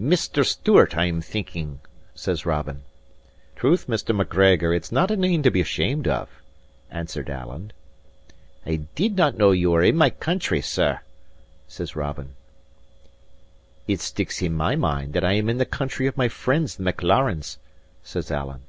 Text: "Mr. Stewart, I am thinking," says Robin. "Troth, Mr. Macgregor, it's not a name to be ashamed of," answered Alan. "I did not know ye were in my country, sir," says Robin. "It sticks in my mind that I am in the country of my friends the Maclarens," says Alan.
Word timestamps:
"Mr. 0.00 0.42
Stewart, 0.42 0.96
I 0.96 1.04
am 1.04 1.20
thinking," 1.20 1.80
says 2.14 2.46
Robin. 2.46 2.84
"Troth, 3.56 3.86
Mr. 3.88 4.16
Macgregor, 4.16 4.72
it's 4.72 4.90
not 4.90 5.10
a 5.10 5.18
name 5.18 5.42
to 5.42 5.50
be 5.50 5.60
ashamed 5.60 6.08
of," 6.08 6.30
answered 6.90 7.28
Alan. 7.28 7.74
"I 8.64 8.76
did 8.94 9.16
not 9.18 9.36
know 9.36 9.50
ye 9.50 9.66
were 9.66 9.82
in 9.82 9.94
my 9.94 10.08
country, 10.08 10.62
sir," 10.62 11.00
says 11.68 11.94
Robin. 11.94 12.36
"It 13.86 14.00
sticks 14.00 14.40
in 14.40 14.54
my 14.54 14.76
mind 14.76 15.12
that 15.12 15.24
I 15.26 15.34
am 15.34 15.46
in 15.50 15.58
the 15.58 15.66
country 15.66 16.06
of 16.06 16.16
my 16.16 16.28
friends 16.30 16.76
the 16.76 16.82
Maclarens," 16.82 17.58
says 18.02 18.30
Alan. 18.30 18.62